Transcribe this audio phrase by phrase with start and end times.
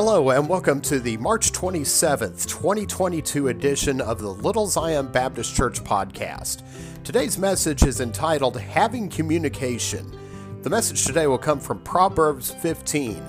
[0.00, 5.82] Hello, and welcome to the March 27th, 2022 edition of the Little Zion Baptist Church
[5.82, 6.62] podcast.
[7.02, 10.16] Today's message is entitled Having Communication.
[10.62, 13.20] The message today will come from Proverbs 15.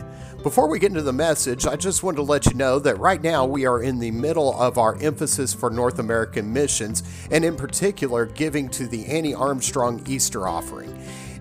[0.44, 3.24] Before we get into the message, I just want to let you know that right
[3.24, 7.56] now we are in the middle of our emphasis for North American missions, and in
[7.56, 10.96] particular, giving to the Annie Armstrong Easter offering.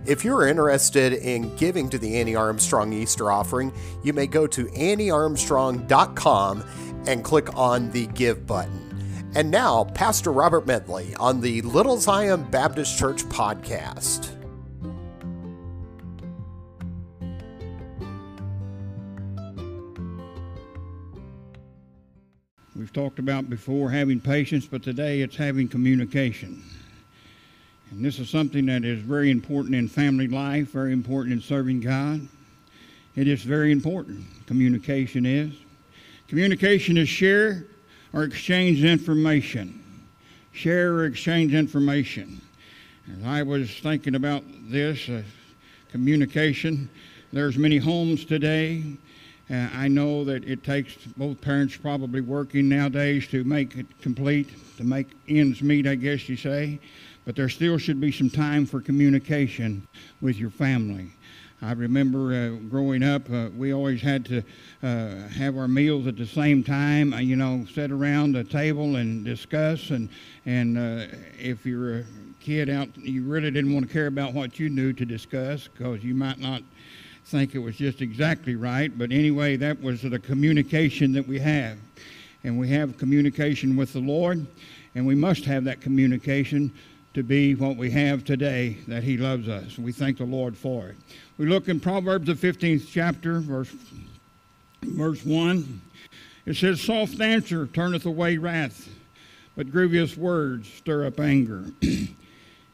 [0.09, 3.71] If you're interested in giving to the Annie Armstrong Easter offering,
[4.03, 6.65] you may go to anniearmstrong.com
[7.07, 9.31] and click on the Give button.
[9.35, 14.31] And now, Pastor Robert Medley on the Little Zion Baptist Church podcast.
[22.75, 26.63] We've talked about before having patience, but today it's having communication.
[27.91, 31.81] And this is something that is very important in family life, very important in serving
[31.81, 32.21] God.
[33.17, 34.25] It is very important.
[34.47, 35.55] Communication is.
[36.29, 37.65] Communication is share
[38.13, 39.83] or exchange information.
[40.53, 42.41] Share or exchange information.
[43.11, 45.23] As I was thinking about this, uh,
[45.91, 46.91] communication,
[47.33, 48.83] there's many homes today.
[49.51, 54.51] Uh, I know that it takes both parents probably working nowadays to make it complete,
[54.77, 56.79] to make ends meet, I guess you say
[57.29, 59.87] but there still should be some time for communication
[60.23, 61.11] with your family.
[61.61, 64.43] I remember uh, growing up, uh, we always had to
[64.83, 67.13] uh, have our meals at the same time.
[67.13, 69.91] Uh, you know, sit around a table and discuss.
[69.91, 70.09] And
[70.47, 72.05] and uh, if you're a
[72.41, 76.03] kid out, you really didn't want to care about what you knew to discuss because
[76.03, 76.63] you might not
[77.27, 78.97] think it was just exactly right.
[78.97, 81.77] But anyway, that was the communication that we have,
[82.43, 84.47] and we have communication with the Lord,
[84.95, 86.73] and we must have that communication
[87.19, 89.77] to be what we have today, that He loves us.
[89.77, 90.97] We thank the Lord for it.
[91.37, 93.75] We look in Proverbs, the 15th chapter, verse,
[94.83, 95.81] verse 1.
[96.47, 98.89] It says, Soft answer turneth away wrath,
[99.57, 101.65] but grievous words stir up anger.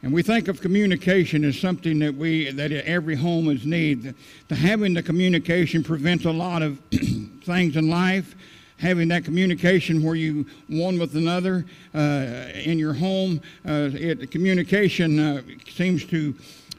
[0.03, 4.13] and we think of communication as something that we that every home is need.
[4.47, 8.35] The, having the communication prevents a lot of things in life
[8.77, 13.41] having that communication where you one with another uh, in your home.
[13.67, 16.35] Uh, it, communication uh, seems to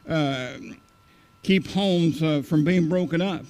[0.09, 0.53] uh,
[1.43, 3.45] keep homes uh, from being broken up.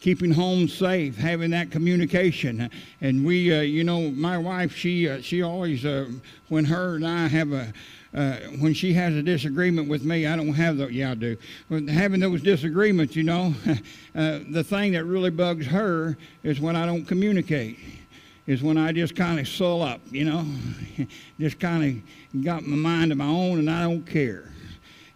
[0.00, 2.70] Keeping homes safe, having that communication,
[3.00, 5.84] and we, uh, you know, my wife, she, she always,
[6.48, 7.72] when her and I have a,
[8.14, 11.36] uh, when she has a disagreement with me, I don't have the, yeah, I do.
[11.68, 13.54] But having those disagreements, you know,
[14.14, 17.78] uh, the thing that really bugs her is when I don't communicate,
[18.46, 20.46] is when I just kind of sull up, you know,
[21.40, 22.02] just kind
[22.34, 24.44] of got my mind of my own and I don't care.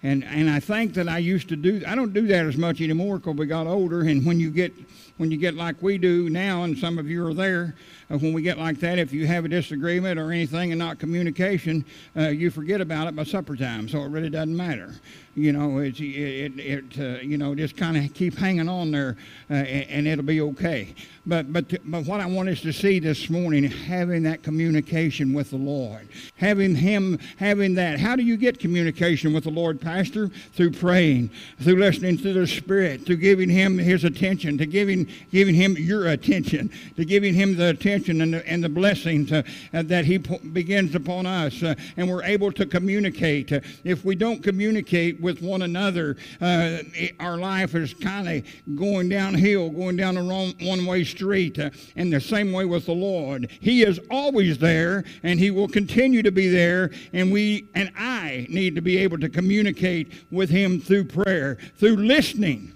[0.05, 2.81] And, and I think that I used to do, I don't do that as much
[2.81, 4.01] anymore because we got older.
[4.01, 4.75] And when you get,
[5.17, 7.77] when you get like we do now, and some of you are there,
[8.09, 11.85] when we get like that, if you have a disagreement or anything and not communication,
[12.17, 13.89] uh, you forget about it by supper time.
[13.89, 14.95] So it really doesn't matter.
[15.35, 18.91] You know, it's, it, it, it uh, you know, just kind of keep hanging on
[18.91, 19.17] there
[19.51, 20.95] uh, and, and, it'll be okay.
[21.25, 25.49] But, but, but what I want us to see this morning, having that communication with
[25.51, 27.99] the Lord, having Him, having that.
[27.99, 30.29] How do you get communication with the Lord, Pastor?
[30.53, 31.31] Through praying,
[31.63, 36.09] through listening to the Spirit, through giving Him His attention, to giving, giving Him your
[36.09, 39.43] attention, to giving Him the attention and the, and the blessings uh,
[39.73, 41.63] uh, that He po- begins upon us.
[41.63, 43.53] Uh, and we're able to communicate.
[43.85, 49.97] If we don't communicate with one another, our life is kind of going downhill, going
[49.97, 51.59] down a wrong one way street.
[51.59, 53.51] and the same way with the Lord.
[53.61, 56.91] He is always there, and He will continue to be there.
[57.13, 61.97] And we and I need to be able to communicate with Him through prayer, through
[61.97, 62.73] listening.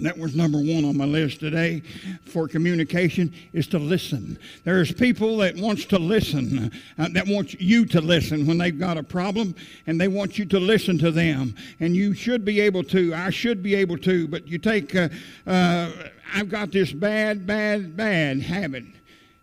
[0.00, 1.80] That was number one on my list today
[2.24, 4.38] for communication is to listen.
[4.64, 8.98] There's people that wants to listen, uh, that wants you to listen when they've got
[8.98, 9.54] a problem,
[9.86, 11.54] and they want you to listen to them.
[11.78, 13.14] And you should be able to.
[13.14, 14.26] I should be able to.
[14.26, 15.10] But you take, uh,
[15.46, 15.92] uh,
[16.34, 18.84] I've got this bad, bad, bad habit,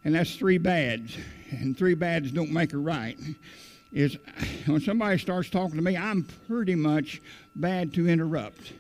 [0.04, 1.18] and that's three bads,
[1.52, 3.18] and three bads don't make a right.
[3.94, 4.18] Is
[4.66, 7.22] when somebody starts talking to me, I'm pretty much
[7.56, 8.74] bad to interrupt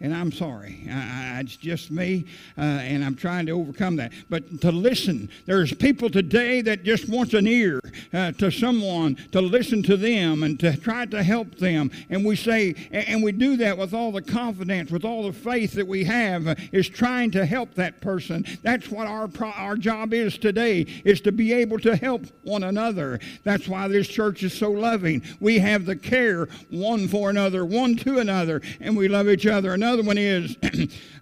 [0.00, 0.86] and I'm sorry.
[0.90, 2.26] I, I, it's just me,
[2.58, 4.12] uh, and I'm trying to overcome that.
[4.28, 7.80] But to listen, there's people today that just wants an ear
[8.12, 11.90] uh, to someone to listen to them and to try to help them.
[12.10, 15.72] And we say, and we do that with all the confidence, with all the faith
[15.72, 18.44] that we have, uh, is trying to help that person.
[18.62, 23.20] That's what our our job is today, is to be able to help one another.
[23.42, 25.22] That's why this church is so loving.
[25.40, 29.72] We have the care one for another, one to another, and we love each other.
[29.84, 30.56] Another one is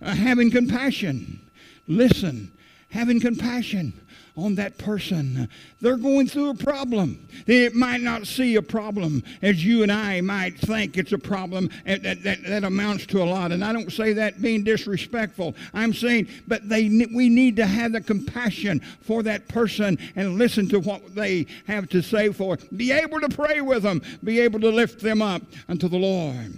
[0.03, 1.41] uh, having compassion.
[1.89, 2.53] Listen
[2.93, 3.93] having compassion
[4.37, 5.49] on that person.
[5.81, 7.27] They're going through a problem.
[7.47, 11.71] They might not see a problem as you and I might think it's a problem
[11.85, 13.51] that, that, that amounts to a lot.
[13.51, 15.55] And I don't say that being disrespectful.
[15.75, 20.69] I'm saying, but they we need to have the compassion for that person and listen
[20.69, 22.59] to what they have to say for.
[22.77, 24.03] Be able to pray with them.
[24.23, 26.55] Be able to lift them up unto the Lord.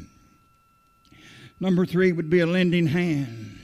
[1.65, 3.59] Number three would be a lending hand.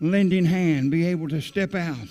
[0.00, 0.90] Lending hand.
[0.90, 2.08] Be able to step out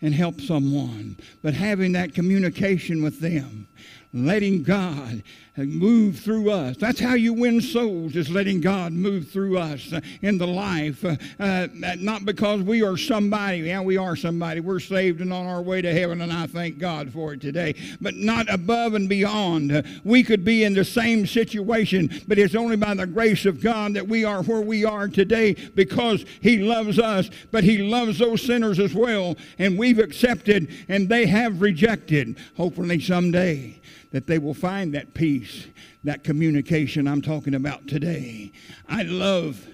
[0.00, 3.68] and help someone, but having that communication with them,
[4.12, 5.22] letting God
[5.56, 6.76] move through us.
[6.76, 11.04] That's how you win souls, is letting God move through us in the life.
[11.04, 11.66] Uh, uh,
[11.98, 13.58] not because we are somebody.
[13.58, 14.60] Yeah, we are somebody.
[14.60, 17.74] We're saved and on our way to heaven, and I thank God for it today.
[18.00, 19.84] But not above and beyond.
[20.04, 23.94] we could be in the same situation, but it's only by the grace of God
[23.94, 28.42] that we are where we are today because He loves us, but He loves those
[28.42, 29.36] sinners as well.
[29.58, 32.38] And we've accepted, and they have rejected.
[32.56, 33.77] Hopefully, someday
[34.10, 35.66] that they will find that peace,
[36.04, 38.52] that communication I'm talking about today.
[38.88, 39.66] I love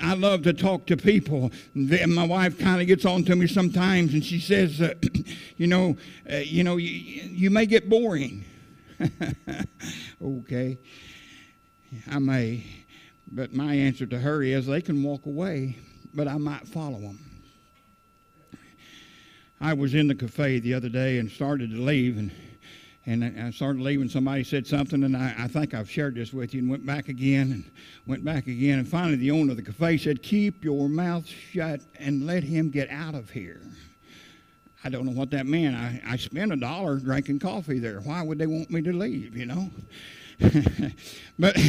[0.00, 1.50] I love to talk to people.
[1.74, 4.94] My wife kind of gets on to me sometimes, and she says, uh,
[5.56, 5.96] "You know,
[6.30, 8.44] uh, you know, you, you may get boring."
[10.22, 10.78] okay,
[12.08, 12.64] I may,
[13.32, 15.78] but my answer to her is, they can walk away,
[16.14, 17.18] but I might follow them.
[19.60, 22.30] I was in the cafe the other day and started to leave, and
[23.10, 24.08] and I started leaving.
[24.08, 27.08] Somebody said something, and I, I, think I've shared this with you, and went back
[27.08, 27.70] again, and
[28.06, 28.78] went back again.
[28.78, 32.70] And finally, the owner of the cafe said, Keep your mouth shut and let him
[32.70, 33.60] get out of here.
[34.84, 35.74] I don't know what that meant.
[35.74, 38.00] I, I spent a dollar drinking coffee there.
[38.00, 39.70] Why would they want me to leave, you know?
[41.38, 41.56] but.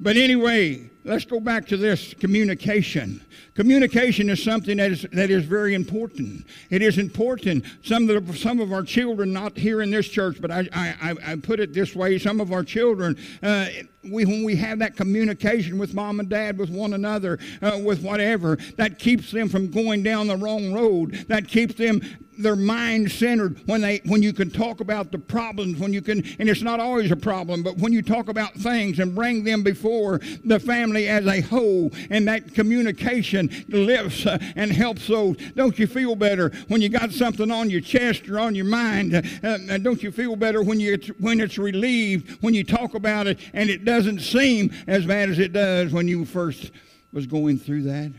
[0.00, 3.24] But anyway, let's go back to this communication.
[3.54, 6.44] Communication is something that is, that is very important.
[6.70, 7.64] It is important.
[7.84, 11.14] Some of, the, some of our children, not here in this church, but I, I,
[11.24, 13.68] I put it this way some of our children, uh,
[14.02, 18.02] we, when we have that communication with mom and dad, with one another, uh, with
[18.02, 21.24] whatever, that keeps them from going down the wrong road.
[21.28, 22.00] That keeps them
[22.38, 26.24] their mind centered when they when you can talk about the problems when you can
[26.38, 29.62] and it's not always a problem but when you talk about things and bring them
[29.62, 35.36] before the family as a whole and that communication lifts uh, and helps those.
[35.54, 39.14] Don't you feel better when you got something on your chest or on your mind?
[39.14, 39.22] Uh,
[39.70, 43.38] uh, don't you feel better when you when it's relieved when you talk about it
[43.52, 46.70] and it doesn't seem as bad as it does when you first
[47.12, 48.12] was going through that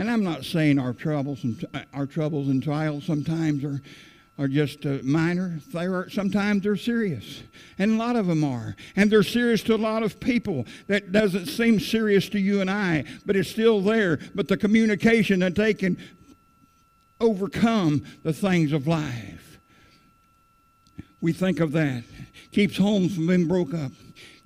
[0.00, 1.62] and I'm not saying our troubles and
[1.92, 3.82] our troubles and trials sometimes are
[4.38, 5.60] are just uh, minor.
[5.74, 7.42] They are sometimes they're serious,
[7.78, 10.64] and a lot of them are, and they're serious to a lot of people.
[10.86, 14.18] That doesn't seem serious to you and I, but it's still there.
[14.34, 15.98] But the communication that they can
[17.20, 19.58] overcome the things of life.
[21.20, 22.04] We think of that.
[22.52, 23.92] Keeps homes from being broke up.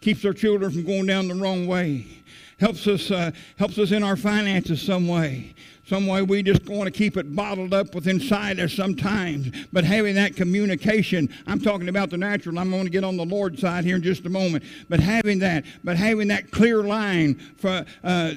[0.00, 2.23] Keeps our children from going down the wrong way
[2.64, 5.54] helps us, uh, helps us in our finances some way.
[5.86, 9.66] Some way we just want to keep it bottled up with inside us sometimes.
[9.70, 12.58] But having that communication, I'm talking about the natural.
[12.58, 14.64] I'm going to get on the Lord's side here in just a moment.
[14.88, 18.32] But having that, but having that clear line for uh,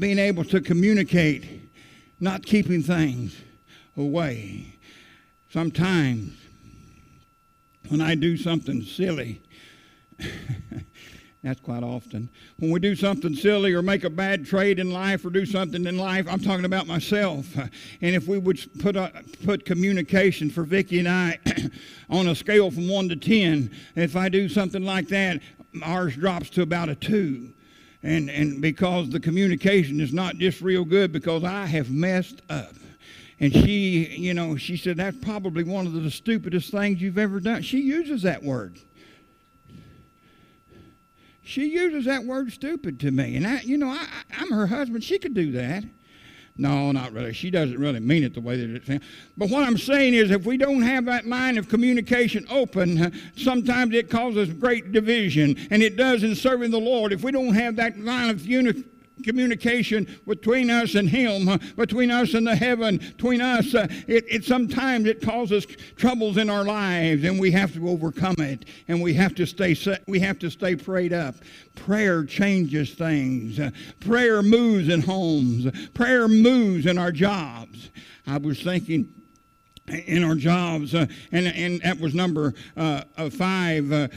[0.00, 1.70] being able to communicate,
[2.18, 3.36] not keeping things
[3.96, 4.74] away.
[5.52, 6.32] Sometimes
[7.88, 9.40] when I do something silly,
[11.42, 12.28] That's quite often.
[12.58, 15.86] When we do something silly or make a bad trade in life or do something
[15.86, 17.46] in life, I'm talking about myself.
[18.02, 19.12] And if we would put, a,
[19.44, 21.38] put communication for Vicki and I
[22.10, 25.40] on a scale from 1 to 10, if I do something like that,
[25.82, 27.48] ours drops to about a 2.
[28.02, 32.74] And, and because the communication is not just real good because I have messed up.
[33.38, 37.40] And she, you know, she said, that's probably one of the stupidest things you've ever
[37.40, 37.62] done.
[37.62, 38.78] She uses that word
[41.42, 43.36] she uses that word stupid to me.
[43.36, 44.06] And I, you know, I,
[44.38, 45.02] I'm her husband.
[45.04, 45.84] She could do that.
[46.56, 47.32] No, not really.
[47.32, 49.02] She doesn't really mean it the way that it sounds.
[49.36, 53.94] But what I'm saying is, if we don't have that line of communication open, sometimes
[53.94, 57.12] it causes great division, and it does in serving the Lord.
[57.12, 58.84] If we don't have that line of unity
[59.20, 64.44] communication between us and him between us and the heaven between us uh, it, it
[64.44, 69.14] sometimes it causes troubles in our lives and we have to overcome it and we
[69.14, 71.36] have to stay we have to stay prayed up.
[71.74, 73.60] Prayer changes things.
[74.00, 75.70] Prayer moves in homes.
[75.90, 77.90] Prayer moves in our jobs.
[78.26, 79.12] I was thinking
[79.88, 84.08] in our jobs, uh, and and that was number uh, five uh,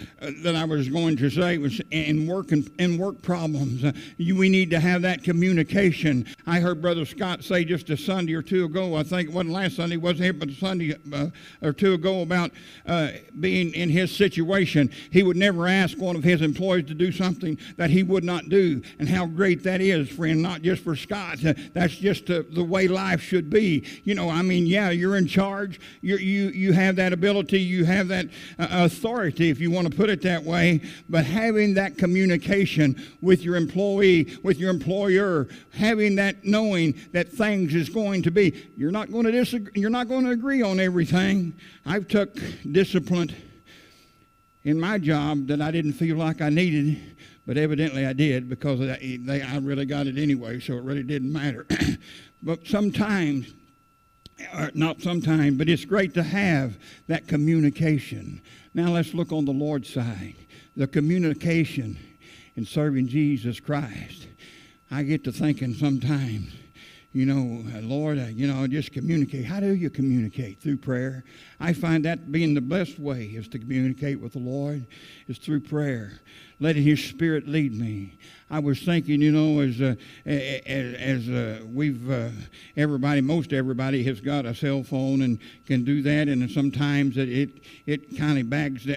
[0.43, 3.84] that I was going to say was in work and in work problems.
[3.84, 6.27] Uh, you, we need to have that communication.
[6.46, 8.96] I heard Brother Scott say just a Sunday or two ago.
[8.96, 11.27] I think it wasn't last Sunday, wasn't it, but a Sunday uh,
[11.62, 12.51] or two ago about
[12.86, 14.91] uh, being in his situation.
[15.12, 18.50] He would never ask one of his employees to do something that he would not
[18.50, 20.41] do, and how great that is, friend.
[20.41, 21.39] Not just for Scott.
[21.74, 23.86] that's just the way life should be.
[24.03, 25.79] You know, I mean, yeah, you're in charge charge.
[26.01, 28.27] you you, you have that ability, you have that
[28.60, 30.82] uh, authority, if you want to put it that way.
[31.10, 37.75] But having that communication with your employee, with your employer, having that knowing that things
[37.75, 40.79] is going to be, you're not going to disagree, you're not going to agree on
[40.79, 41.53] everything.
[41.86, 42.36] I've took
[42.72, 43.34] discipline
[44.63, 48.79] in my job that I didn't feel like I needed, but evidently I did because
[48.79, 51.65] I really got it anyway, so it really didn't matter.
[52.43, 53.53] but sometimes
[54.55, 58.41] or not sometime, but it's great to have that communication.
[58.73, 60.35] Now let's look on the Lord's side.
[60.75, 61.97] The communication
[62.55, 64.27] in serving Jesus Christ.
[64.91, 66.51] I get to thinking sometimes,
[67.13, 69.45] you know, Lord, uh, you know, just communicate.
[69.45, 70.59] How do you communicate?
[70.59, 71.23] Through prayer.
[71.59, 74.85] I find that being the best way is to communicate with the Lord
[75.27, 76.19] is through prayer
[76.59, 78.17] letting His Spirit lead me.
[78.53, 79.95] I was thinking, you know, as uh,
[80.27, 82.29] as, as uh, we've uh,
[82.77, 87.29] everybody, most everybody has got a cell phone and can do that, and sometimes it
[87.29, 87.50] it,
[87.88, 88.88] it kind of bags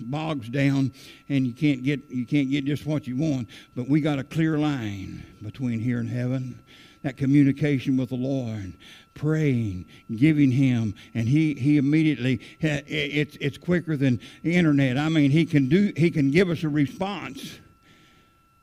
[0.00, 0.94] bogs down,
[1.28, 3.50] and you can't get you can't get just what you want.
[3.76, 6.58] But we got a clear line between here and heaven
[7.02, 8.72] that communication with the Lord,
[9.12, 9.84] praying,
[10.16, 14.96] giving Him, and He He immediately it's it's quicker than the internet.
[14.96, 17.58] I mean, He can do He can give us a response,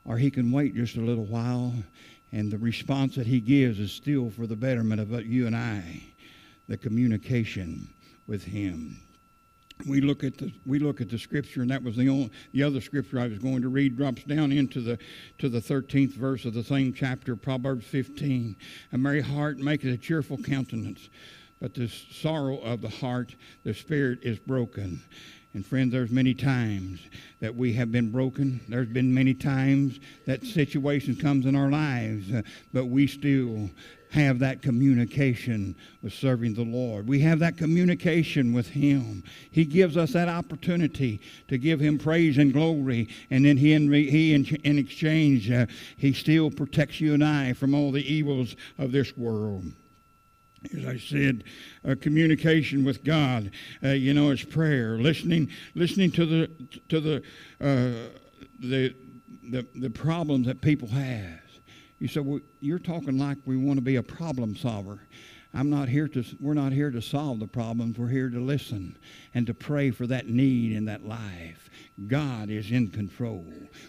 [0.10, 1.74] or He can wait just a little while,
[2.34, 6.04] and the response that He gives is still for the betterment of you and I,
[6.68, 7.88] the communication
[8.28, 9.00] with Him
[9.88, 12.64] we look at the we look at the scripture, and that was the only the
[12.64, 15.00] other scripture I was going to read drops down into the
[15.38, 18.56] to the thirteenth verse of the same chapter, Proverbs fifteen.
[18.92, 21.10] A merry heart maketh a cheerful countenance,
[21.62, 25.02] but the sorrow of the heart, the spirit is broken.
[25.56, 27.00] And friends, there's many times
[27.40, 28.62] that we have been broken.
[28.70, 33.70] There's been many times that situation comes in our lives, uh, but we still
[34.12, 37.08] have that communication with serving the Lord.
[37.08, 39.24] We have that communication with Him.
[39.50, 43.92] He gives us that opportunity to give Him praise and glory, and then He, in,
[43.92, 45.66] he in, in exchange, uh,
[45.98, 49.64] He still protects you and I from all the evils of this world
[50.78, 51.44] as I said,
[51.88, 53.52] uh, communication with God.
[53.84, 56.52] Uh, you know, it's prayer, listening, listening to the
[56.90, 57.18] to the
[57.62, 58.10] uh,
[58.60, 58.96] the,
[59.50, 61.40] the the problems that people have.
[62.00, 65.02] You said, well, you're talking like we want to be a problem solver.
[65.54, 67.98] I'm not here to, we're not here to solve the problems.
[67.98, 68.98] We're here to listen
[69.34, 71.70] and to pray for that need in that life.
[72.08, 73.46] God is in control.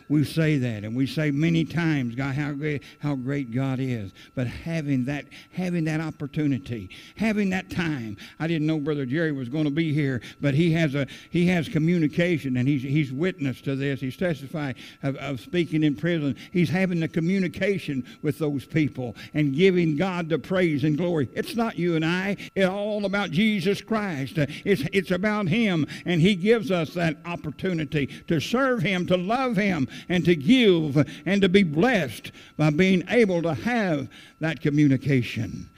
[0.09, 4.13] We say that, and we say many times, God, how great, how great God is.
[4.35, 8.17] But having that, having that opportunity, having that time.
[8.41, 11.47] I didn't know Brother Jerry was going to be here, but he has a he
[11.47, 14.01] has communication, and he's he's witness to this.
[14.01, 16.37] He's testified of, of speaking in prison.
[16.53, 21.29] He's having the communication with those people and giving God the praise and glory.
[21.35, 22.37] It's not you and I.
[22.57, 24.37] It's all about Jesus Christ.
[24.39, 29.57] It's it's about Him, and He gives us that opportunity to serve Him, to love
[29.57, 30.97] Him, and to give
[31.27, 34.09] and to be blessed by being able to have
[34.41, 35.69] that communication.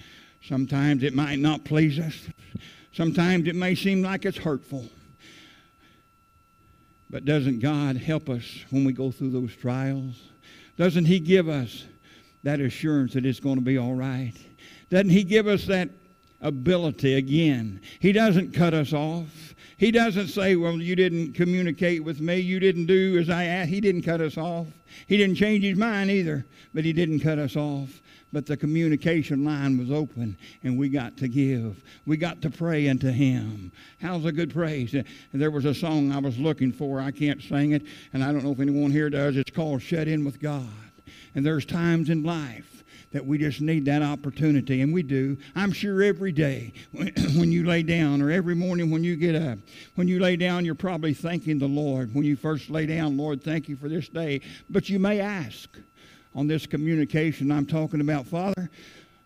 [0.43, 2.29] Sometimes it might not please us,
[2.93, 4.89] sometimes it may seem like it's hurtful.
[7.11, 10.15] But doesn't God help us when we go through those trials?
[10.79, 11.85] Doesn't He give us
[12.43, 14.33] that assurance that it's going to be all right?
[14.89, 15.91] Doesn't He give us that
[16.43, 17.81] ability again?
[18.01, 19.55] He doesn't cut us off.
[19.79, 22.37] He doesn't say, Well, you didn't communicate with me.
[22.37, 23.71] You didn't do as I asked.
[23.71, 24.67] He didn't cut us off.
[25.07, 28.01] He didn't change his mind either, but he didn't cut us off.
[28.33, 31.83] But the communication line was open, and we got to give.
[32.07, 33.73] We got to pray unto Him.
[34.01, 34.95] How's a good praise?
[35.35, 36.99] There was a song I was looking for.
[36.99, 37.83] I can't sing it,
[38.15, 39.37] and I don't know if anyone here does.
[39.37, 40.67] It's called Shut In with God.
[41.35, 42.72] And there's times in life
[43.13, 45.37] that we just need that opportunity, and we do.
[45.55, 49.59] I'm sure every day when you lay down, or every morning when you get up,
[49.95, 52.15] when you lay down, you're probably thanking the Lord.
[52.15, 54.41] When you first lay down, Lord, thank you for this day.
[54.71, 55.69] But you may ask
[56.35, 58.71] on this communication I'm talking about, Father,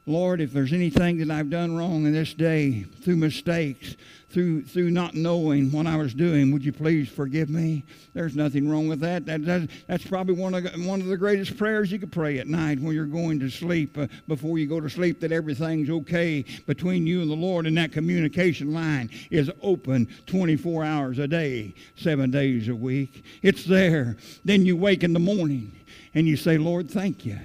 [0.09, 3.97] Lord, if there's anything that I've done wrong in this day through mistakes,
[4.31, 7.85] through through not knowing what I was doing, would you please forgive me?
[8.15, 9.27] There's nothing wrong with that.
[9.27, 12.47] that, that that's probably one of one of the greatest prayers you could pray at
[12.47, 13.99] night when you're going to sleep.
[13.99, 17.77] Uh, before you go to sleep, that everything's okay between you and the Lord, and
[17.77, 23.25] that communication line is open 24 hours a day, seven days a week.
[23.43, 24.17] It's there.
[24.45, 25.73] Then you wake in the morning
[26.15, 27.41] and you say, Lord, thank you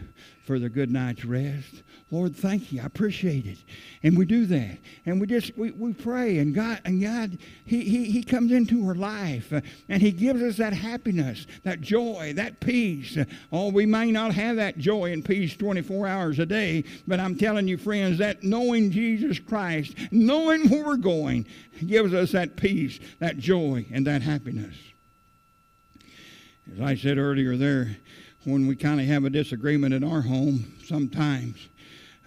[0.45, 1.81] for the good night's rest.
[2.11, 2.81] Lord, thank you.
[2.81, 3.57] I appreciate it.
[4.03, 4.79] And we do that.
[5.05, 6.39] And we just, we, we pray.
[6.39, 9.53] And God, and God, he, he, he comes into our life.
[9.53, 13.17] Uh, and He gives us that happiness, that joy, that peace.
[13.49, 16.83] Oh, we may not have that joy and peace 24 hours a day.
[17.07, 21.47] But I'm telling you, friends, that knowing Jesus Christ, knowing where we're going,
[21.87, 24.75] gives us that peace, that joy, and that happiness.
[26.73, 27.95] As I said earlier there,
[28.43, 31.69] when we kind of have a disagreement in our home, sometimes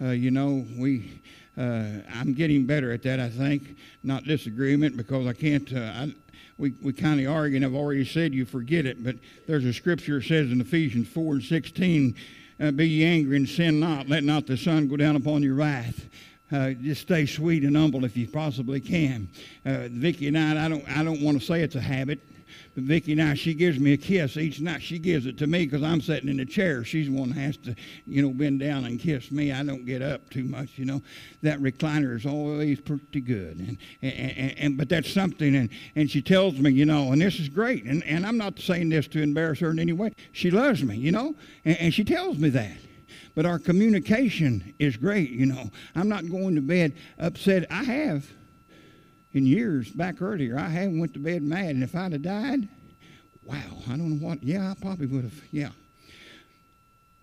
[0.01, 1.21] uh, you know, we,
[1.57, 3.77] uh, I'm getting better at that, I think.
[4.03, 6.13] Not disagreement because I can't, uh, I,
[6.57, 9.15] we, we kind of argue, and I've already said you forget it, but
[9.47, 12.15] there's a scripture that says in Ephesians 4 and 16,
[12.59, 15.55] uh, Be ye angry and sin not, let not the sun go down upon your
[15.55, 16.05] wrath.
[16.51, 19.27] Uh, just stay sweet and humble if you possibly can.
[19.65, 22.19] Uh, Vicki and I, I don't, I don't want to say it's a habit.
[22.73, 24.81] But Vicki now, she gives me a kiss each night.
[24.81, 26.83] She gives it to me because I'm sitting in the chair.
[26.83, 29.51] She's the one that has to, you know, bend down and kiss me.
[29.51, 31.01] I don't get up too much, you know.
[31.41, 33.57] That recliner is always pretty good.
[33.59, 35.55] And, and, and, and but that's something.
[35.55, 37.85] And, and she tells me, you know, and this is great.
[37.85, 40.13] And, and I'm not saying this to embarrass her in any way.
[40.33, 42.77] She loves me, you know, and, and she tells me that
[43.35, 48.25] but our communication is great you know i'm not going to bed upset i have
[49.35, 52.67] in years back earlier, I hadn't went to bed mad, and if I'd have died,
[53.43, 54.41] wow, I don't know what.
[54.41, 55.41] Yeah, I probably would have.
[55.51, 55.71] Yeah.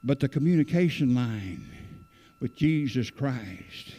[0.04, 1.66] But the communication line
[2.38, 3.94] with Jesus Christ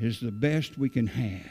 [0.00, 1.50] is the best we can have.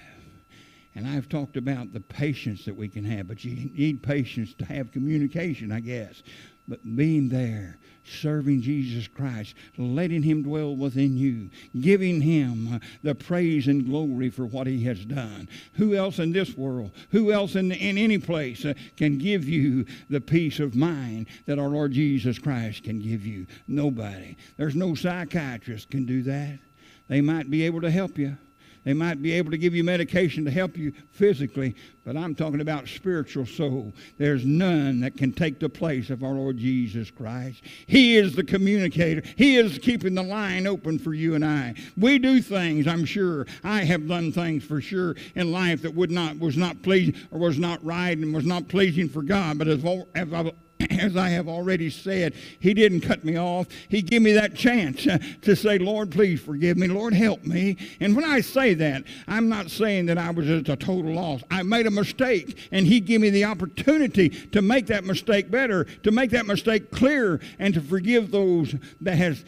[0.94, 4.66] And I've talked about the patience that we can have, but you need patience to
[4.66, 6.22] have communication, I guess
[6.68, 13.68] but being there, serving Jesus Christ, letting Him dwell within you, giving Him the praise
[13.68, 15.50] and glory for what He has done.
[15.74, 19.86] Who else in this world, who else in, in any place uh, can give you
[20.10, 23.48] the peace of mind that our Lord Jesus Christ can give you?
[23.68, 24.38] Nobody.
[24.58, 26.60] There's no psychiatrist can do that.
[27.08, 28.38] They might be able to help you.
[28.86, 32.62] They might be able to give you medication to help you physically, but I'm talking
[32.62, 33.94] about spiritual soul.
[34.20, 37.64] There's none that can take the place of our Lord Jesus Christ.
[37.88, 39.24] He is the communicator.
[39.36, 41.74] He is keeping the line open for you and I.
[41.98, 43.48] We do things, I'm sure.
[43.64, 47.40] I have done things for sure in life that would not was not pleasing or
[47.40, 49.58] was not right and was not pleasing for God.
[49.58, 50.54] But as, as
[51.00, 53.68] as I have already said, He didn't cut me off.
[53.90, 56.88] He gave me that chance uh, to say, Lord, please forgive me.
[56.88, 57.78] Lord, help me.
[58.00, 61.44] And when I say that, I'm not saying that I was at a total loss.
[61.50, 65.86] I made a mistake, and He gave me the opportunity to make that mistake better,
[66.04, 69.44] to make that mistake clear, and to forgive those that has,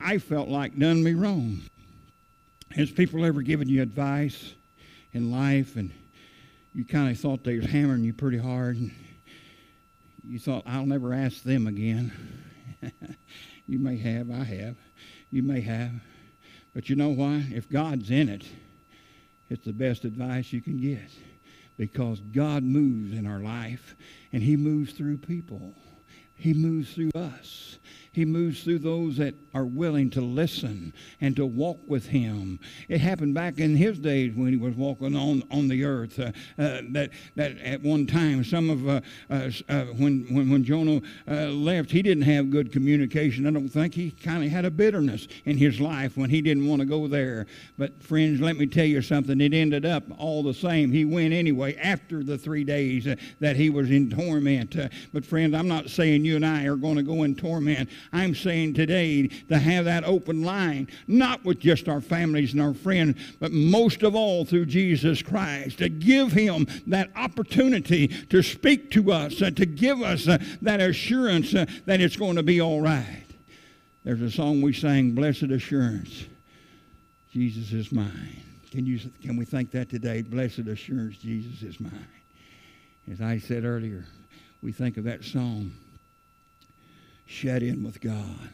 [0.00, 1.60] I felt like, done me wrong.
[2.70, 4.54] Has people ever given you advice
[5.12, 5.92] in life, and
[6.74, 8.76] you kind of thought they was hammering you pretty hard?
[8.76, 8.90] And,
[10.26, 12.12] you thought, I'll never ask them again.
[13.66, 14.76] you may have, I have.
[15.30, 15.92] You may have.
[16.74, 17.44] But you know why?
[17.50, 18.44] If God's in it,
[19.50, 21.10] it's the best advice you can get
[21.76, 23.94] because God moves in our life
[24.32, 25.74] and He moves through people.
[26.36, 27.78] He moves through us.
[28.14, 32.60] He moves through those that are willing to listen and to walk with Him.
[32.88, 36.18] It happened back in His days when He was walking on, on the earth.
[36.18, 40.62] Uh, uh, that, that at one time, some of uh, uh, uh when, when, when
[40.62, 43.46] Jonah uh, left, he didn't have good communication.
[43.48, 46.68] I don't think he kind of had a bitterness in his life when he didn't
[46.68, 47.46] want to go there.
[47.76, 49.40] But, friends, let me tell you something.
[49.40, 50.92] It ended up all the same.
[50.92, 53.08] He went anyway after the three days
[53.40, 54.76] that he was in torment.
[55.12, 57.88] but, friends, I'm not saying you and I are going to go in torment.
[58.12, 62.74] I'm saying today to have that open line, not with just our families and our
[62.74, 68.90] friends, but most of all through Jesus Christ, to give Him that opportunity to speak
[68.92, 72.60] to us, uh, to give us uh, that assurance uh, that it's going to be
[72.60, 73.24] all right.
[74.04, 76.24] There's a song we sang, Blessed Assurance,
[77.32, 78.42] Jesus is mine.
[78.70, 80.22] Can, you, can we think that today?
[80.22, 82.06] Blessed assurance, Jesus is mine.
[83.10, 84.04] As I said earlier,
[84.62, 85.72] we think of that song
[87.26, 88.50] shut in with God.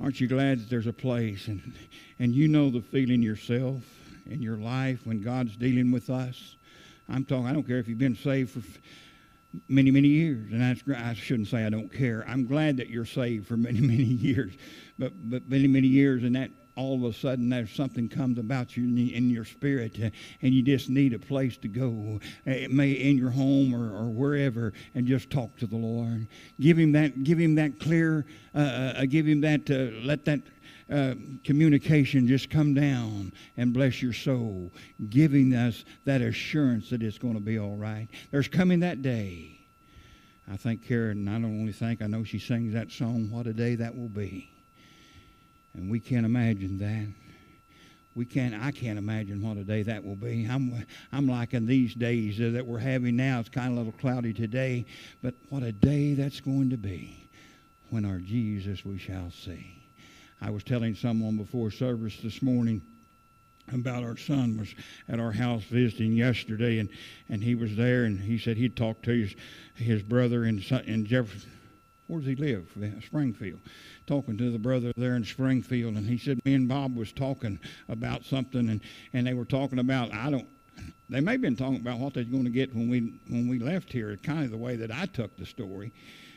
[0.00, 1.72] Aren't you glad that there's a place and,
[2.18, 3.82] and you know the feeling yourself
[4.26, 6.56] in your life when God's dealing with us?
[7.08, 8.62] I'm talking, I don't care if you've been saved for
[9.68, 10.50] many, many years.
[10.50, 12.24] And that's, I shouldn't say I don't care.
[12.26, 14.54] I'm glad that you're saved for many, many years.
[14.98, 18.76] But, but many, many years, and that all of a sudden there's something comes about
[18.76, 22.70] you in your spirit uh, and you just need a place to go, uh, it
[22.70, 26.26] may in your home or, or wherever, and just talk to the Lord.
[26.60, 30.40] Give him that, give him that clear, uh, uh, give him that, uh, let that
[30.90, 34.70] uh, communication just come down and bless your soul,
[35.10, 38.08] giving us that assurance that it's going to be all right.
[38.30, 39.58] There's coming that day.
[40.50, 43.52] I think Karen, I don't only think, I know she sings that song, What a
[43.52, 44.51] Day That Will Be.
[45.74, 47.08] And we can't imagine that.
[48.14, 50.44] We can't, I can't imagine what a day that will be.
[50.44, 53.40] I'm, I'm liking these days that we're having now.
[53.40, 54.84] It's kind of a little cloudy today,
[55.22, 57.26] but what a day that's going to be
[57.88, 59.78] when our Jesus we shall see.
[60.42, 62.82] I was telling someone before service this morning
[63.72, 64.74] about our son was
[65.08, 66.90] at our house visiting yesterday, and,
[67.28, 69.34] and he was there, and he said he'd talked to his,
[69.76, 71.51] his brother in, in Jefferson.
[72.12, 72.70] Where does he live?
[73.06, 73.58] Springfield.
[74.06, 77.58] Talking to the brother there in Springfield, and he said me and Bob was talking
[77.88, 78.82] about something, and,
[79.14, 80.46] and they were talking about I don't.
[81.08, 83.58] They may have been talking about what they're going to get when we when we
[83.58, 84.14] left here.
[84.22, 85.90] Kind of the way that I took the story,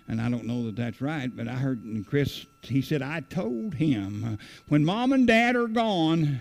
[0.08, 3.20] and I don't know that that's right, but I heard and Chris, he said, I
[3.20, 6.40] told him, uh, when mom and dad are gone,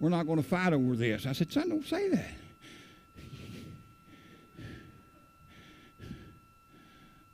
[0.00, 1.24] we're not going to fight over this.
[1.24, 2.43] I said, son, don't say that.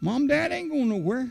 [0.00, 1.28] Mom, dad ain't going nowhere.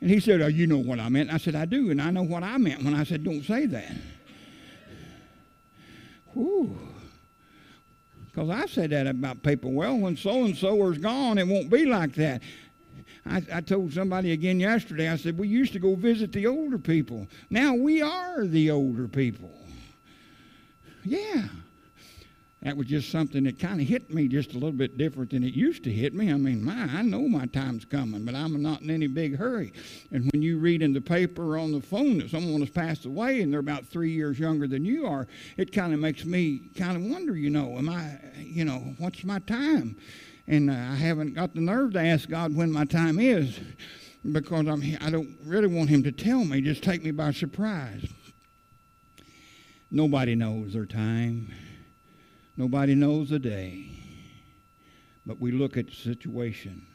[0.00, 1.32] And he said, Oh, you know what I meant.
[1.32, 3.66] I said, I do, and I know what I meant when I said, Don't say
[3.66, 3.92] that.
[6.34, 6.78] Whew.
[8.26, 9.72] Because I said that about people.
[9.72, 12.42] Well, when so and so is gone, it won't be like that.
[13.24, 16.78] I, I, told somebody again yesterday, I said, we used to go visit the older
[16.78, 17.26] people.
[17.50, 19.50] Now we are the older people.
[21.02, 21.48] Yeah
[22.66, 25.44] that was just something that kind of hit me just a little bit different than
[25.44, 26.32] it used to hit me.
[26.32, 29.72] I mean, my, I know my time's coming, but I'm not in any big hurry.
[30.10, 33.06] And when you read in the paper or on the phone that someone has passed
[33.06, 36.68] away and they're about three years younger than you are, it kind of makes me
[36.76, 39.96] kind of wonder, you know, am I, you know, what's my time?
[40.48, 43.60] And uh, I haven't got the nerve to ask God when my time is
[44.32, 48.04] because I'm, I don't really want Him to tell me, just take me by surprise.
[49.88, 51.52] Nobody knows their time.
[52.56, 53.86] Nobody knows the day,
[55.26, 56.86] but we look at the situation.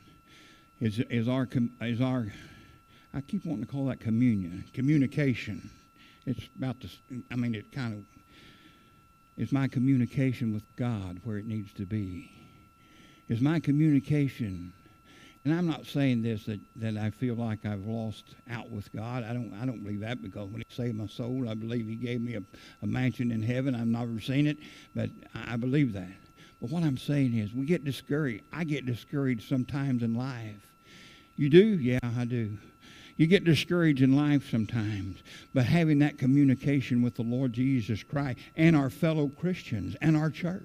[0.79, 1.47] Is, is, our,
[1.81, 2.33] is our,
[3.13, 5.69] I keep wanting to call that communion, communication.
[6.25, 6.89] It's about the,
[7.29, 8.03] I mean, it kind of,
[9.37, 12.31] is my communication with God where it needs to be?
[13.29, 14.73] Is my communication
[15.43, 19.23] and I'm not saying this that, that I feel like I've lost out with God.
[19.23, 21.95] I don't I don't believe that because when He saved my soul, I believe He
[21.95, 22.43] gave me a,
[22.83, 23.73] a mansion in heaven.
[23.73, 24.57] I've never seen it,
[24.95, 26.09] but I believe that.
[26.61, 28.43] But what I'm saying is we get discouraged.
[28.53, 30.61] I get discouraged sometimes in life.
[31.37, 31.79] You do?
[31.79, 32.57] Yeah, I do.
[33.17, 35.21] You get discouraged in life sometimes,
[35.53, 40.29] but having that communication with the Lord Jesus Christ and our fellow Christians and our
[40.29, 40.63] church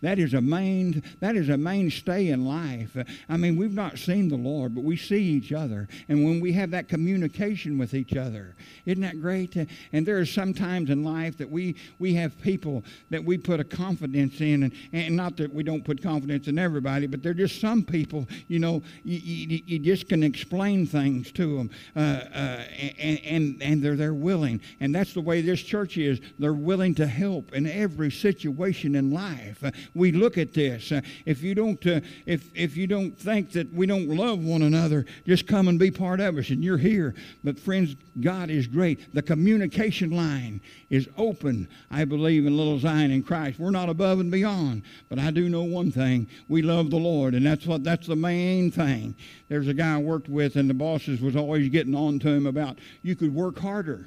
[0.00, 2.96] that is a main that is a mainstay in life.
[3.28, 6.52] I mean, we've not seen the Lord, but we see each other, and when we
[6.52, 8.54] have that communication with each other,
[8.86, 9.56] isn't that great?
[9.92, 13.60] And there are some times in life that we we have people that we put
[13.60, 17.32] a confidence in, and, and not that we don't put confidence in everybody, but there
[17.32, 21.70] are just some people, you know, you, you, you just can explain things to them,
[21.96, 22.64] uh, uh,
[22.98, 26.20] and, and and they're they're willing, and that's the way this church is.
[26.38, 29.74] They're willing to help in every situation in life life.
[29.94, 30.92] We look at this.
[31.24, 35.06] If you don't, uh, if if you don't think that we don't love one another,
[35.26, 37.14] just come and be part of us, and you're here.
[37.44, 39.14] But friends, God is great.
[39.14, 41.68] The communication line is open.
[41.90, 43.58] I believe in little Zion in Christ.
[43.58, 47.34] We're not above and beyond, but I do know one thing: we love the Lord,
[47.34, 49.14] and that's what that's the main thing.
[49.48, 52.46] There's a guy I worked with, and the bosses was always getting on to him
[52.46, 54.06] about you could work harder,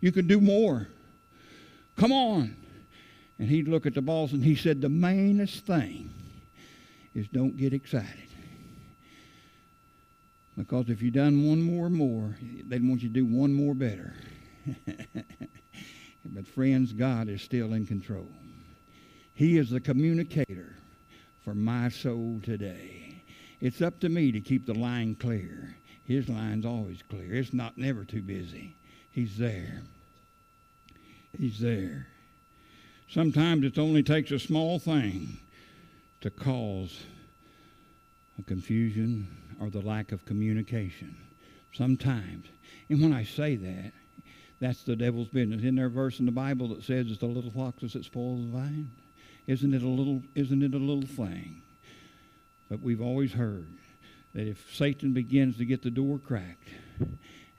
[0.00, 0.88] you could do more.
[1.96, 2.54] Come on.
[3.38, 6.10] And he'd look at the balls and he said, The mainest thing
[7.14, 8.28] is don't get excited.
[10.56, 14.14] Because if you done one more more, they'd want you to do one more better.
[16.24, 18.28] but friends, God is still in control.
[19.34, 20.74] He is the communicator
[21.44, 23.22] for my soul today.
[23.60, 25.76] It's up to me to keep the line clear.
[26.06, 27.34] His line's always clear.
[27.34, 28.76] It's not never too busy.
[29.12, 29.82] He's there.
[31.38, 32.06] He's there.
[33.08, 35.38] Sometimes it only takes a small thing
[36.20, 37.04] to cause
[38.38, 39.28] a confusion
[39.60, 41.16] or the lack of communication.
[41.72, 42.46] Sometimes.
[42.88, 43.92] And when I say that,
[44.60, 45.60] that's the devil's business.
[45.60, 48.38] Isn't there a verse in the Bible that says it's the little foxes that spoil
[48.38, 48.90] the vine?
[49.46, 51.62] Isn't it a little isn't it a little thing?
[52.68, 53.68] But we've always heard
[54.34, 56.68] that if Satan begins to get the door cracked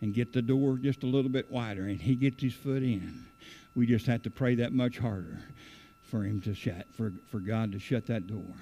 [0.01, 3.25] and get the door just a little bit wider, and he gets his foot in.
[3.77, 5.39] We just have to pray that much harder
[6.01, 8.55] for him to shut, for, for God to shut that door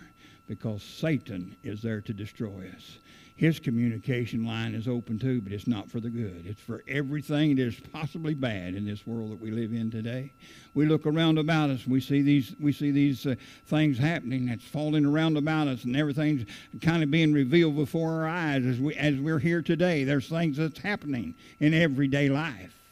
[0.45, 2.97] because Satan is there to destroy us.
[3.37, 6.43] His communication line is open too, but it's not for the good.
[6.45, 10.33] It's for everything that is possibly bad in this world that we live in today.
[10.73, 13.35] We look around about us, we see these, we see these uh,
[13.67, 16.45] things happening that's falling around about us, and everything's
[16.81, 20.03] kind of being revealed before our eyes as we as we're here today.
[20.03, 22.84] There's things that's happening in everyday life.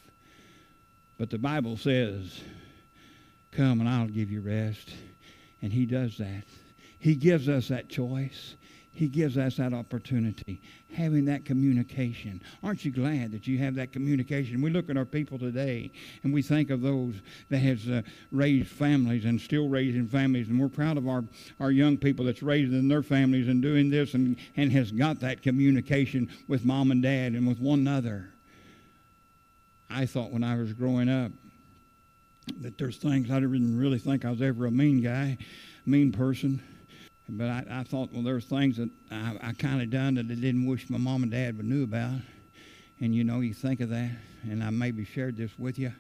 [1.17, 2.41] But the Bible says,
[3.51, 4.89] Come and I'll give you rest.
[5.61, 6.43] And He does that.
[6.99, 8.55] He gives us that choice.
[8.95, 10.61] He gives us that opportunity,
[10.93, 12.41] having that communication.
[12.61, 14.61] Aren't you glad that you have that communication?
[14.61, 15.91] We look at our people today
[16.23, 17.15] and we think of those
[17.49, 21.23] that has uh, raised families and still raising families, and we're proud of our,
[21.59, 25.41] our young people that's raising their families and doing this and, and has got that
[25.41, 28.32] communication with mom and dad and with one another.
[29.89, 31.31] I thought when I was growing up
[32.61, 35.37] that there's things I didn't really think I was ever a mean guy,
[35.85, 36.61] mean person.
[37.29, 40.35] But I, I thought, well, there's things that I, I kind of done that I
[40.35, 42.19] didn't wish my mom and dad would knew about.
[42.99, 44.11] And you know, you think of that,
[44.43, 45.93] and I maybe shared this with you.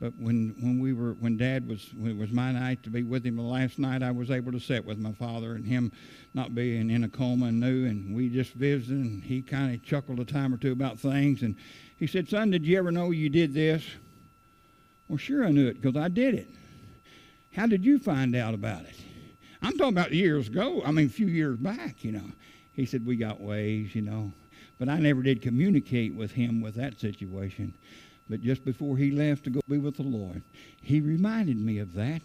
[0.00, 3.02] But when, when we were when Dad was when it was my night to be
[3.02, 5.92] with him the last night, I was able to sit with my father and him
[6.34, 8.96] not being in a coma and new, and we just visited.
[8.96, 11.54] And he kind of chuckled a time or two about things, and
[11.98, 13.84] he said, "Son, did you ever know you did this?"
[15.08, 16.48] Well, sure I knew it because I did it.
[17.54, 18.96] How did you find out about it?
[19.62, 20.82] I'm talking about years ago.
[20.84, 22.30] I mean, a few years back, you know.
[22.74, 24.32] He said, We got ways, you know.
[24.78, 27.72] But I never did communicate with him with that situation.
[28.28, 30.42] But just before he left to go be with the Lord,
[30.82, 32.22] he reminded me of that.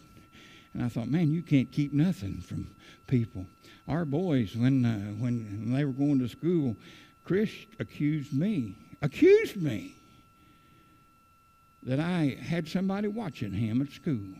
[0.73, 2.67] And I thought, man, you can't keep nothing from
[3.07, 3.45] people.
[3.87, 6.75] Our boys, when, uh, when they were going to school,
[7.25, 9.95] Chris accused me, accused me
[11.83, 14.35] that I had somebody watching him at school.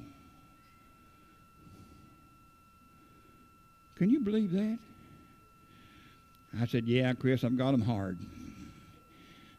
[3.96, 4.80] Can you believe that?
[6.60, 8.18] I said, Yeah, Chris, I've got them hard.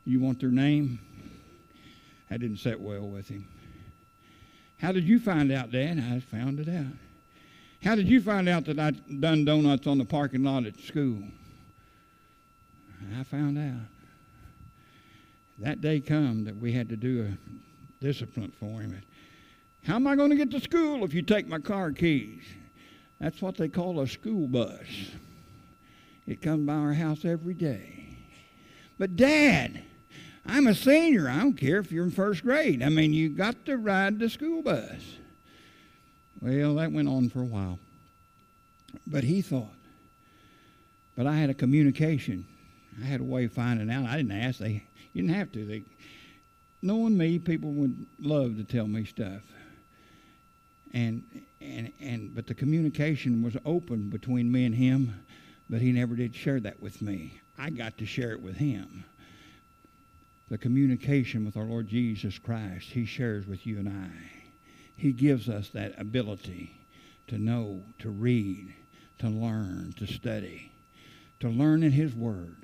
[0.05, 0.99] You want their name?
[2.31, 3.47] That didn't set well with him.
[4.79, 5.99] How did you find out, Dad?
[5.99, 6.95] I found it out.
[7.83, 11.23] How did you find out that I'd done donuts on the parking lot at school?
[13.19, 13.89] I found out.
[15.59, 19.03] That day come that we had to do a discipline for him.
[19.85, 22.43] How am I going to get to school if you take my car keys?
[23.19, 24.87] That's what they call a school bus.
[26.27, 28.17] It comes by our house every day.
[28.99, 29.83] But, Dad,
[30.47, 31.29] I'm a senior.
[31.29, 32.83] I don't care if you're in first grade.
[32.83, 35.17] I mean, you got to ride the school bus.
[36.41, 37.79] Well, that went on for a while.
[39.07, 39.75] But he thought.
[41.17, 42.47] But I had a communication.
[43.01, 44.07] I had a way of finding out.
[44.07, 44.59] I didn't ask.
[44.59, 45.65] They you didn't have to.
[45.65, 45.83] They,
[46.83, 49.43] knowing me, people would love to tell me stuff.
[50.93, 51.23] And
[51.61, 55.21] and and but the communication was open between me and him,
[55.69, 57.41] but he never did share that with me.
[57.59, 59.05] I got to share it with him.
[60.51, 64.11] The communication with our Lord Jesus Christ, he shares with you and I.
[64.97, 66.81] He gives us that ability
[67.29, 68.75] to know, to read,
[69.21, 70.73] to learn, to study,
[71.39, 72.57] to learn in his word.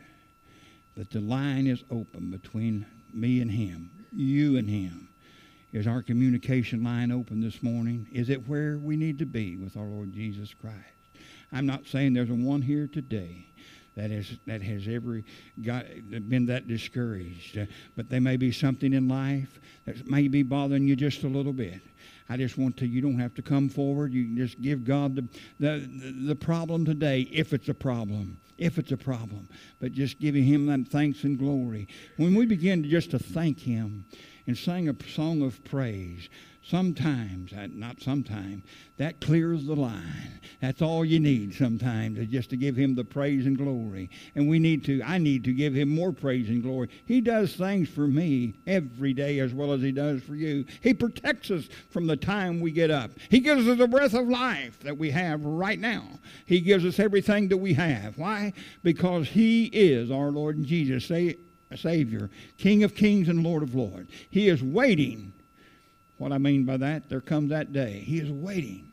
[0.96, 5.08] That the line is open between me and him, you and him.
[5.72, 8.08] Is our communication line open this morning?
[8.10, 10.76] Is it where we need to be with our Lord Jesus Christ?
[11.52, 13.46] I'm not saying there's a one here today
[13.96, 15.22] that has that has ever
[15.62, 15.86] got
[16.28, 20.86] been that discouraged, uh, but there may be something in life that may be bothering
[20.86, 21.80] you just a little bit.
[22.28, 24.12] I just want to, you don't have to come forward.
[24.12, 25.28] You can just give God the,
[25.60, 25.88] the,
[26.26, 28.38] the problem today, if it's a problem.
[28.58, 29.48] If it's a problem.
[29.80, 31.86] But just giving Him that thanks and glory.
[32.16, 34.06] When we begin just to thank Him,
[34.46, 36.28] and sing a song of praise.
[36.68, 38.64] Sometimes, uh, not sometimes,
[38.96, 40.40] that clears the line.
[40.60, 44.10] That's all you need sometimes, is just to give him the praise and glory.
[44.34, 46.88] And we need to, I need to give him more praise and glory.
[47.04, 50.64] He does things for me every day as well as he does for you.
[50.80, 53.12] He protects us from the time we get up.
[53.30, 56.02] He gives us the breath of life that we have right now.
[56.46, 58.18] He gives us everything that we have.
[58.18, 58.52] Why?
[58.82, 61.12] Because he is our Lord and Jesus.
[61.76, 64.10] Savior, King of kings and Lord of lords.
[64.30, 65.32] He is waiting.
[66.18, 68.02] What I mean by that, there comes that day.
[68.04, 68.92] He is waiting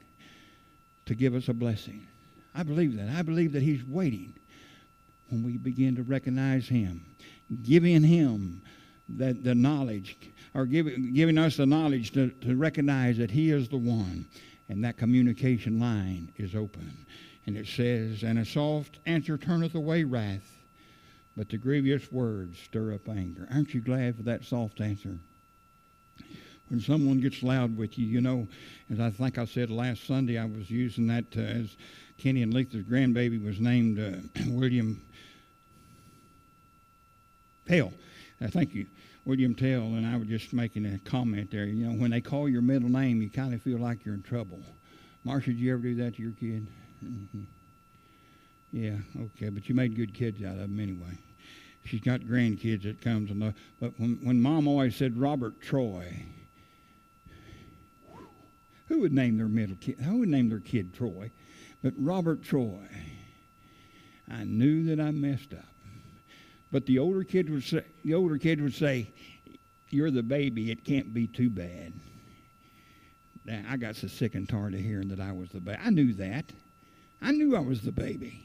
[1.05, 2.05] to give us a blessing.
[2.55, 3.09] I believe that.
[3.09, 4.33] I believe that He's waiting
[5.29, 7.05] when we begin to recognize Him,
[7.63, 8.61] giving Him
[9.09, 10.17] that the knowledge,
[10.53, 14.25] or giving, giving us the knowledge to, to recognize that He is the one,
[14.69, 17.05] and that communication line is open.
[17.45, 20.49] And it says, And a soft answer turneth away wrath,
[21.35, 23.47] but the grievous words stir up anger.
[23.51, 25.17] Aren't you glad for that soft answer?
[26.73, 28.47] When someone gets loud with you, you know,
[28.91, 31.75] as I think I said last Sunday, I was using that uh, as
[32.17, 34.99] Kenny and Letha's grandbaby was named uh, William
[37.67, 37.93] Pell.
[38.43, 38.87] Uh, thank you.
[39.23, 41.65] William Tell, and I was just making a comment there.
[41.65, 44.23] You know, when they call your middle name, you kind of feel like you're in
[44.23, 44.59] trouble.
[45.23, 46.65] Marsha, did you ever do that to your kid?
[47.05, 47.41] Mm-hmm.
[48.71, 51.19] Yeah, okay, but you made good kids out of them anyway.
[51.85, 56.25] She's got grandkids that comes and but when, when mom always said Robert Troy,
[58.87, 59.99] who would name their middle kid?
[59.99, 61.31] Who would name their kid Troy?
[61.81, 62.87] But Robert Troy.
[64.29, 65.65] I knew that I messed up.
[66.71, 69.09] But the older kid would say, the older kid would say,
[69.89, 70.71] "You're the baby.
[70.71, 71.93] It can't be too bad."
[73.45, 75.77] Now, I got so sick and tired of hearing that I was the baby.
[75.83, 76.45] I knew that.
[77.21, 78.43] I knew I was the baby.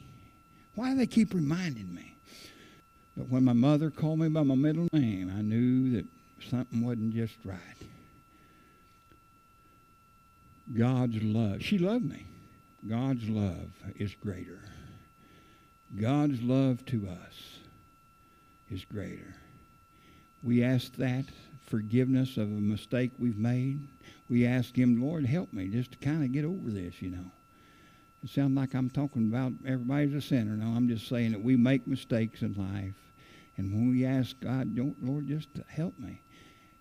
[0.75, 2.13] Why do they keep reminding me?
[3.17, 6.05] But when my mother called me by my middle name, I knew that
[6.49, 7.59] something wasn't just right.
[10.77, 11.63] God's love.
[11.63, 12.25] She loved me.
[12.87, 14.59] God's love is greater.
[15.99, 17.59] God's love to us
[18.71, 19.35] is greater.
[20.43, 21.25] We ask that
[21.67, 23.79] forgiveness of a mistake we've made.
[24.29, 27.31] We ask Him, Lord, help me just to kind of get over this, you know.
[28.23, 30.51] It sounds like I'm talking about everybody's a sinner.
[30.51, 32.93] No, I'm just saying that we make mistakes in life.
[33.57, 36.21] And when we ask God, don't, Lord, just help me.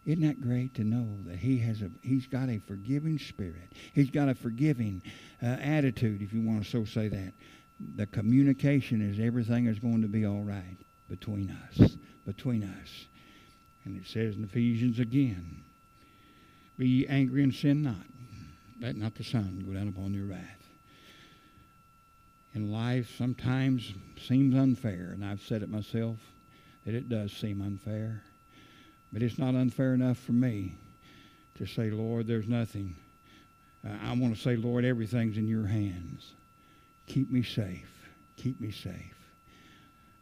[0.09, 3.73] Isn't that great to know that He has a He's got a forgiving spirit.
[3.93, 5.03] He's got a forgiving
[5.43, 7.35] uh, attitude, if you want to so say that.
[7.97, 10.79] The communication is everything is going to be all right
[11.11, 13.05] between us, between us.
[13.85, 15.63] And it says in Ephesians again,
[16.79, 18.07] be ye angry and sin not.
[18.81, 20.65] Let not the sun go down upon your wrath.
[22.55, 23.93] In life, sometimes
[24.27, 26.17] seems unfair, and I've said it myself
[26.87, 28.23] that it does seem unfair.
[29.13, 30.75] But it's not unfair enough for me
[31.57, 32.95] to say, Lord, there's nothing.
[33.85, 36.33] I want to say, Lord, everything's in your hands.
[37.07, 37.91] Keep me safe.
[38.37, 39.15] Keep me safe.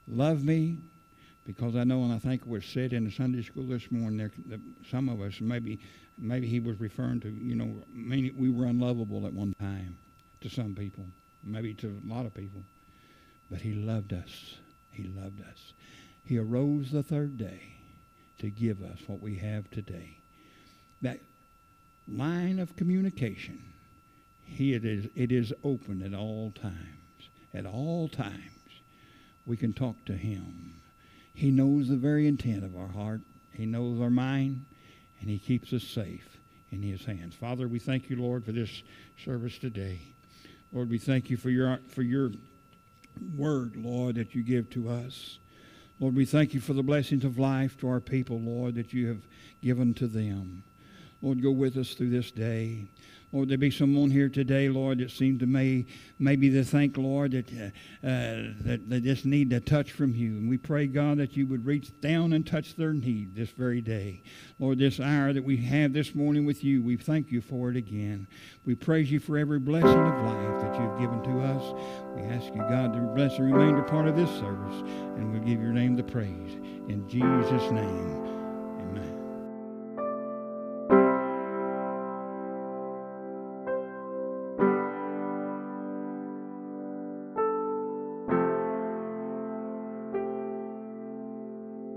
[0.08, 0.78] Love me
[1.44, 4.30] because I know, and I think it was said in the Sunday school this morning,
[4.46, 4.58] there,
[4.90, 5.78] some of us, maybe,
[6.18, 9.96] maybe he was referring to, you know, many, we were unlovable at one time
[10.42, 11.04] to some people,
[11.42, 12.62] maybe to a lot of people.
[13.50, 14.56] But he loved us.
[14.92, 15.72] He loved us.
[16.24, 17.75] He arose the third day
[18.38, 20.16] to give us what we have today.
[21.02, 21.20] That
[22.08, 23.62] line of communication,
[24.44, 26.74] he, it, is, it is open at all times.
[27.54, 28.40] At all times,
[29.46, 30.74] we can talk to him.
[31.34, 33.20] He knows the very intent of our heart.
[33.54, 34.64] He knows our mind,
[35.20, 36.36] and he keeps us safe
[36.70, 37.34] in his hands.
[37.34, 38.82] Father, we thank you, Lord, for this
[39.24, 40.00] service today.
[40.72, 42.32] Lord, we thank you for your, for your
[43.36, 45.38] word, Lord, that you give to us.
[45.98, 49.08] Lord, we thank you for the blessings of life to our people, Lord, that you
[49.08, 49.22] have
[49.62, 50.62] given to them.
[51.22, 52.84] Lord, go with us through this day.
[53.32, 55.86] Lord, there be someone here today, Lord, that seems to me
[56.18, 60.28] maybe to think, Lord, that, uh, uh, that they just need a touch from you.
[60.28, 63.80] And we pray, God, that you would reach down and touch their need this very
[63.80, 64.22] day.
[64.58, 67.76] Lord, this hour that we have this morning with you, we thank you for it
[67.76, 68.28] again.
[68.64, 71.74] We praise you for every blessing of life that you've given to us.
[72.14, 74.80] We ask you, God, to bless the remainder part of this service,
[75.16, 76.54] and we give your name the praise.
[76.88, 78.25] In Jesus' name.